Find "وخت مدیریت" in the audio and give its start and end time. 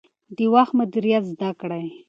0.53-1.23